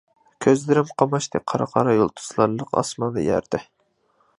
[0.45, 3.67] كۆزلىرىم قاماشتى قارا-قارا يۇلتۇزلار لىق ئاسماندا، يەردە.